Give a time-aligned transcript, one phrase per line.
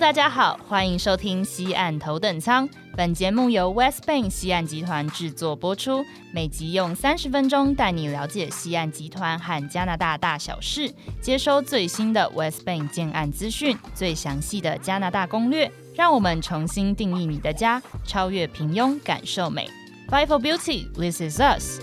[0.00, 2.66] 大家好，欢迎收听西岸头等舱。
[2.96, 10.90] 本节目由 West Bank 西岸集团制作播出，每集用三十分钟带你了解西岸集团和加拿大大小事，
[11.20, 19.68] 接收最新的 West Bank 建案资讯，最详细的加拿大攻略，让我们重新定义你的家，超越平庸，感受美。
[20.08, 21.78] Fight for beauty, this is us.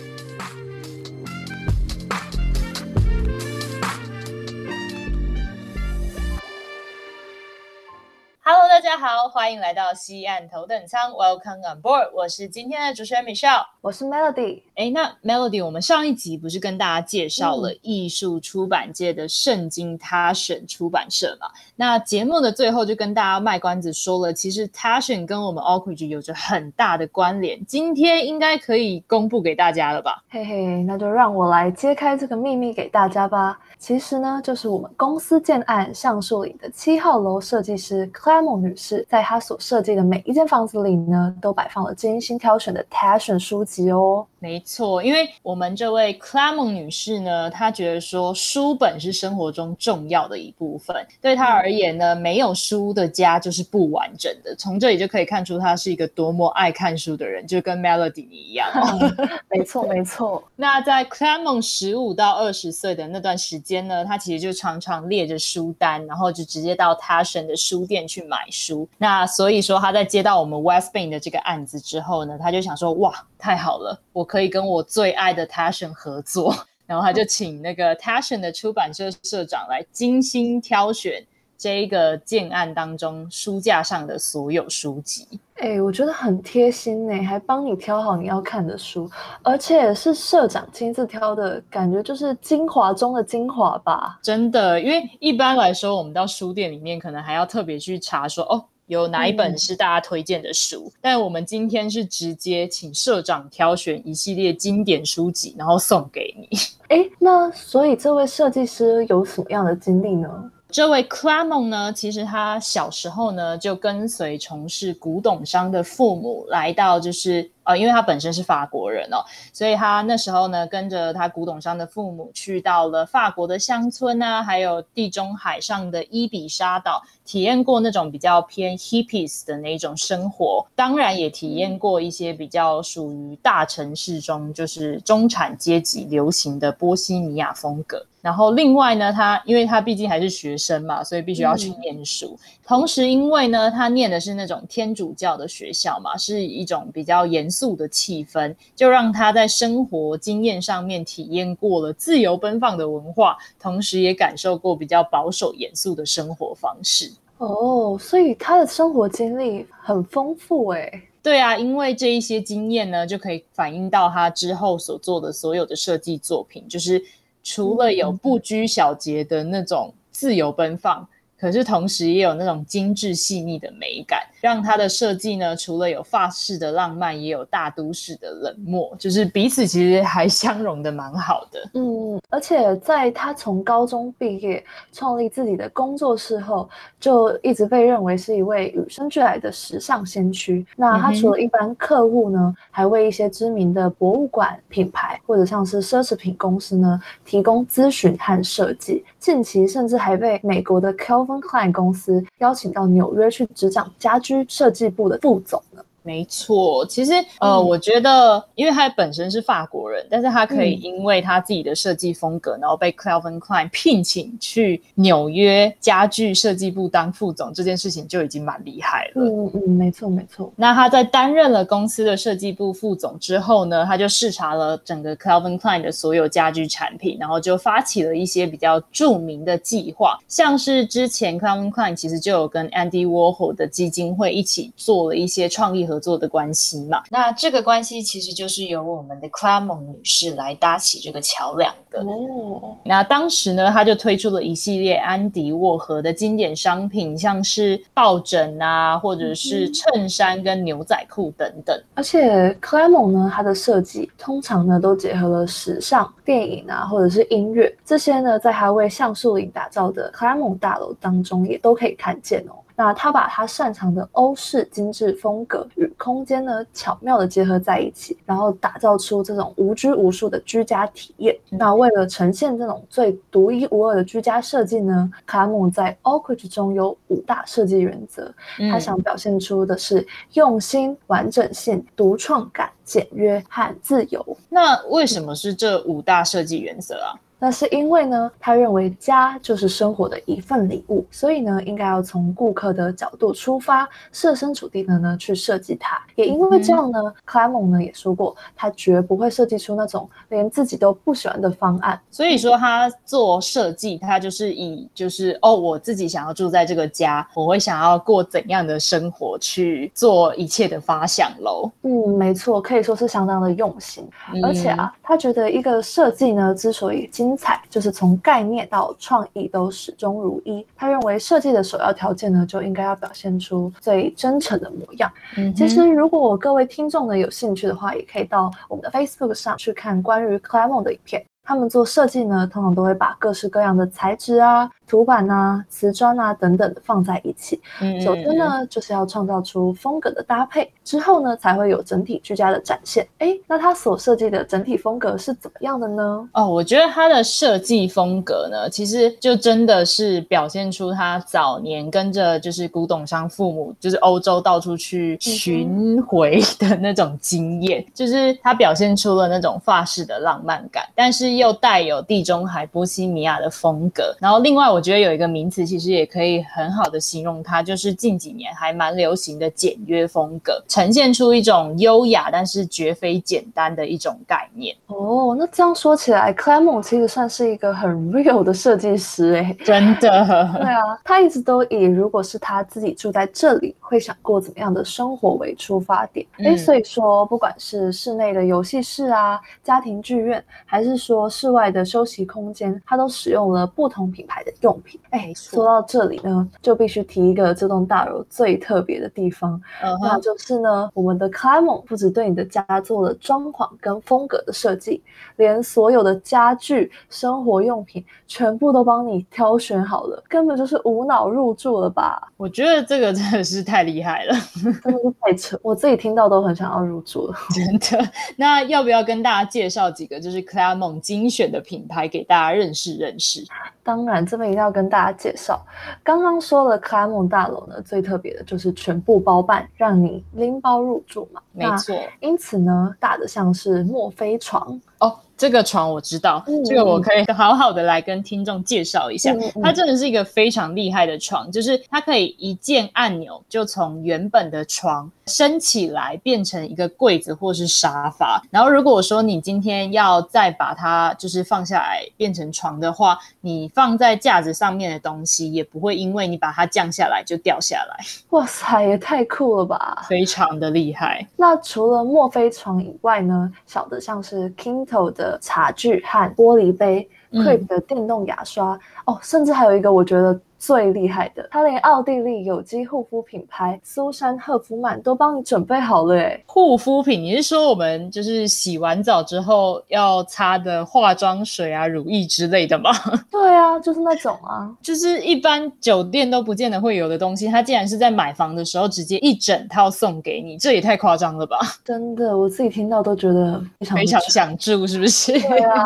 [8.77, 12.11] 大家好，欢迎来到西岸头等舱，Welcome on board。
[12.13, 14.61] 我是今天的主持人 Michelle，我是 Melody。
[14.75, 21.47] 哎，那 Melody，我们上一集不是跟大家介绍了艺术出版界的圣经 Tashion 出版社嘛？
[21.75, 30.23] 那节目的最后就跟大家卖关子说了，其实 Tashion 跟我们 Oakridge 有着很大的关联，今天应该可以公布给大家了吧？
[30.29, 33.59] 嘿嘿，那就让我来揭开这个秘密给大家吧。
[33.79, 44.25] 其实呢，就是我们公司建案橡树里的七号楼设计师 Clemo 女士，在他所设计的每一间房子里呢，都摆放了精心挑选的 Tashion 书籍哦。
[44.39, 54.55] 没错，因为我们这位 Clemo 女士呢，她觉得说书本是生活中重要的一部分，对她而言呢，没有书的家就是不完整的。
[54.55, 58.69] 从这里就可以看出她是一个多么爱看书的人，就跟 Melody 一样。
[59.49, 60.43] 没错，没错。
[60.55, 68.87] 那在 Clemo 十五到二十岁的那段时间呢，她其实就常常列着书单，然后就直接到 Tashion 的书店去买书。
[68.97, 76.55] 那所以说，她在接到我们 West Bank 的这个案子之后呢，她就想说，哇，太好了，我可以跟我最爱的 Tashion 合作。
[76.87, 81.21] 然后他就请那个 Tashion 的出版社社长来精心挑选
[81.57, 85.27] 这一个建案当中书架上的所有书籍。
[85.55, 89.09] 哎，我觉得很贴心呢，还帮你挑好你要看的书，
[89.43, 94.17] 而且是社长亲自挑的，感觉就是精华中的精华吧。
[94.21, 98.63] 真的，因为一般来说，我们到书店里面可能还要特别去查说，哦。
[98.87, 100.91] 有哪一本是大家推荐的书？
[101.01, 106.57] 但我们今天是直接请社长挑选一系列经典书籍，然后送给你。
[106.87, 110.51] 哎，那所以这位设计师有什么样的经历呢？
[110.69, 119.23] 这位 Clamon 呢，其实他小时候呢就跟随从事古董商的父母来到，就是呃，因为他本身是法国人哦，
[119.53, 138.05] 所以他那时候呢跟着他古董商的父母去到了法国的乡村啊，还有地中海上的伊比沙岛，体验过那种比较偏 hippies 的那种生活，当然也体验过一些比较属于大城市中就是中产阶级流行的波西米亚风格。
[138.27, 142.37] 然后另外呢，他因为他毕竟还是学生嘛，所以必须要去念书。
[142.65, 157.09] 同时，因为呢，他念的是那种天主教的学校嘛，是一种比较严肃的气氛，就让他在生活经验上面体验过了自由奔放的文化，同时也感受过比较保守严肃的生活方式。
[157.37, 161.01] 哦，所以他的生活经历很丰富哎。
[161.23, 167.01] 对啊，因为这一些经验呢，就可以反映到他之后所做的所有的设计作品，就是。
[167.49, 171.07] 除了有不拘小节的那种自由奔放。
[171.39, 181.69] 可是同时也有那种精致细腻的美感，让它的设计呢，除了有法式的浪漫，也有大都市的冷漠，就是彼此其实还相融的蛮好的。
[181.73, 190.65] 嗯，而且在他从高中毕业，创立自己的工作室后，就一直被认为是一位与生俱来的时尚先驱。
[190.75, 199.03] 那他除了一般客户呢，还为一些知名的博物馆品牌或者像是奢侈品公司呢，提供咨询和设计。
[199.19, 205.83] 近期甚至还被美国的 Calvin Klein 公司邀请到纽约去执掌家居设计部的副总呢。
[206.07, 219.25] 没错，其实呃，我觉得，因为他本身是法国人，但是他可以因为他自己的设计风格，然后被 Calvin Klein 聘请去纽约家具设计部当副总，这件事情就已经蛮厉害了。
[219.25, 220.49] 嗯嗯，没错没错。
[220.55, 235.96] 那他在担任了公司的设计部副总之后呢，他就视察了整个 Calvin Klein 的所有家居产品，然后就发起了一些比较著名的计划，像是之前 Calvin Klein 其实就有跟 Andy Warhol 的基金会一起做了一些创意和。
[235.97, 242.01] 合作的关系嘛，那这个关系其实就是由我们的 Clamon 女士来搭起这个桥梁的。
[242.01, 251.75] 哦，那当时呢，她就推出了一系列安迪沃荷的经典商品，像是抱枕啊，或者是衬衫跟牛仔裤等等。
[251.95, 262.53] 而且 Clamon 呢，它的设计通常呢都结合了时尚、电影啊，或者是音乐这些呢，在他为橡树林打造的 Clamon 大楼当中也都可以看见哦。
[262.77, 271.35] 那他把他擅长的欧式精致风格与空间呢巧妙的结合在一起，然后打造出这种无拘无束的居家体验。
[271.49, 278.31] 那为了呈现这种最独一无二的居家设计呢，卡姆在 Oakridge 中有五大设计原则，
[278.71, 284.23] 他想表现出的是用心、完整性、独创感、简约和自由。
[284.49, 287.17] 那为什么是这五大设计原则啊？
[287.39, 296.01] 那是因为呢，他认为家就是生活的一份礼物，所以呢，应该要从顾客的角度出发，设身处地的呢去设计它。
[296.15, 301.99] 也因为这样呢，克莱蒙呢也说过，他绝不会设计出那种连自己都不喜欢的方案。
[302.09, 311.71] 所以说，他做设计，他就是以就是哦，我自己想要住在这个家，我会想要过怎样的生活去做一切的发想喽。
[311.83, 314.09] 嗯，没错，可以说是相当的用心。
[314.41, 320.65] 而且啊，他觉得一个设计呢，之所以精彩，就是从概念到创意都始终如一。
[320.77, 325.11] 他认为设计的首要条件呢，就应该要表现出最真诚的模样。
[325.35, 331.21] 嗯，其实如果各位听众呢有兴趣的话，也可以到我们的 Facebook 上去看关于 c l a m o n 的影片。
[331.43, 334.69] 他们做设计呢，通常都会把各式各样的材质啊。
[334.87, 337.59] 图板啊、瓷砖啊等等的放在一起。
[337.81, 343.05] 嗯，首先呢，就是要创造出风格的搭配，之后呢，才会有整体居家的展现。
[343.17, 346.29] 哎，那他所设计的整体风格是怎么样的呢？
[346.31, 364.15] 哦，我觉得他的设计风格呢，其实就真的是表现出他早年跟着就是古董商父母，就是欧洲到处去巡回的那种经验，就是他表现出了那种法式的浪漫感，但是又带有地中海波西米亚的风格。
[364.21, 364.67] 然后另外。
[364.76, 374.75] 我觉得有一个名词，其实也可以很好的形容它，就是近几年还蛮流行的简约风格，呈现出一种优雅，但是绝非简单的一种概念。
[374.87, 380.09] 哦，那这样说起来 c l a m o n 其实算是一个很 real 的设计师哎，真的。
[380.57, 386.25] 对啊，他一直都以如果是他自己住在这里，会想过怎么样的生活为出发点。
[386.39, 394.51] 哎，所以说不管是室内的游戏室啊、家庭剧院，还是说室外的休息空间，他都使用了不同品牌的。
[394.67, 399.59] 用品哎，说到这里呢，就必须提一个这栋大楼最特别的地方，
[400.01, 405.01] 那就是呢，我们的 c l a m o n 不止对你的家做了装潢跟风格的设计，
[405.37, 412.21] 连所有的家具、生活用品全部都帮你挑选好了，根本就是无脑入住了吧？
[412.35, 414.35] 我觉得这个真的是太厉害了，
[414.83, 418.11] 真的是太扯，我自己听到都很想要入住了， 真的。
[418.35, 423.45] 那要不要跟大家介绍几个就是 c l a m o n 精选的品牌给大家认识认识？
[423.83, 425.63] 当然，这么一定要跟大家介绍。
[426.03, 431.39] 刚刚说了，克拉梦大楼呢，最特别的就是全部包办，让你拎包入住嘛。
[431.53, 431.95] 没错。
[432.19, 435.15] 因此呢，大的像是墨菲床哦。
[435.37, 439.31] 这个床我知道，这个我可以好好的来跟听众介绍一下。
[439.61, 448.41] 它真的是一个非常厉害的床，就是它可以一键按钮就从原本的床升起来，变成一个柜子或是沙发。
[448.49, 458.03] 然后如果说你今天要再把它就是放下来变成床的话，你放在架子上面的东西也不会因为你把它降下来就掉下来。
[458.29, 460.05] 哇塞，也太酷了吧！
[460.07, 461.27] 非常的厉害。
[461.35, 465.37] 那除了墨菲床以外呢，小的像是 Kinto 的。
[465.39, 470.39] 茶具和玻璃杯 Creep 的电动牙刷，哦，甚至还有一个，我觉得。
[470.59, 476.43] 最厉害的，他连奥地利有机护肤品牌苏珊赫夫曼都帮你准备好了诶。
[476.47, 482.89] 护肤品，你是说我们就是洗完澡之后要擦的化妆水啊、乳液之类的吗？
[483.31, 491.57] 对啊，就是那种啊，就是一般酒店都不见得会有的东西，他竟然是在买房的时候直接一整套送给你，这也太夸张了吧？
[491.85, 495.33] 真的，我自己听到都觉得非常非常想住，是不是？
[495.33, 495.85] 对啊，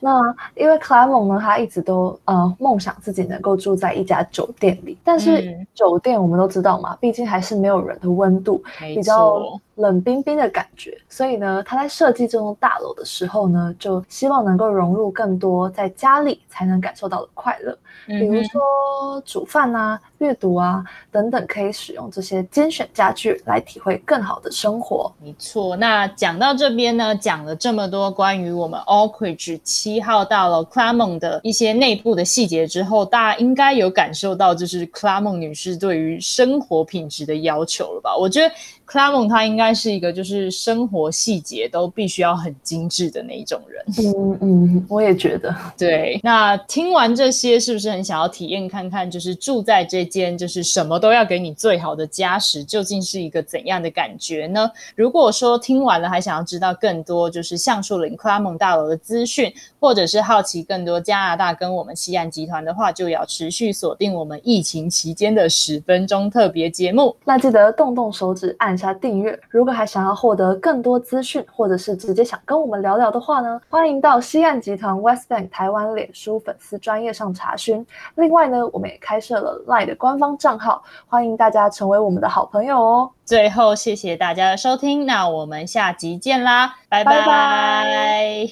[0.00, 3.97] 那因为克莱蒙呢，他一直都呃梦想自己能够住在。
[3.98, 9.42] 一家酒店里，但是酒店我们都知道嘛，毕竟还是没有人的温度，比较
[9.78, 10.96] 冷冰冰的感觉。
[11.08, 19.98] 所以呢，他在设计这栋大楼的时候呢，就希望能够融入更多在家里才能感受到的快乐，比如说煮饭啊。
[20.18, 20.82] 阅读啊，
[21.12, 25.12] 等等，可以使用这些精选家具来体会更好的生活。
[25.22, 35.40] 没错，那讲到这边呢，讲了这么多关于我们 Oakridge 七号大楼 c l a m o n 的一些内部的细节之后，大家应该有感受到，就是 c l a m o n
[35.40, 38.16] 女士对于生活品质的要求了吧？
[38.16, 38.52] 我觉得
[38.88, 43.84] 克拉蒙他应该是一个就是生活细节都必须要很精致的那一种人。
[43.98, 45.54] 嗯嗯，我也觉得。
[45.76, 54.70] 对，那听完这些，是不是很想要体验看看，就是住在这间就是什么都要给你最好的家时，究竟是一个怎样的感觉呢？
[54.94, 67.14] 如果说听完了还想要知道更多，就是橡树林克拉蒙大楼的资讯，或者是好奇更多加拿大跟我们西岸集团的话，就要持续锁定我们疫情期间的十分钟特别节目。
[67.26, 69.38] 那记得动动手指按下订阅。
[69.48, 77.84] 如果还想要获得更多资讯，或者是直接想跟我们聊聊的话呢，欢迎到西岸集团 West Bank 台湾脸书粉丝专业上查询。
[78.14, 83.10] 另外呢，我们也开设了 Line 的官方账号，欢迎大家成为我们的好朋友哦。
[83.24, 88.46] 最后，谢谢大家的收听，那我们下集见啦，拜拜。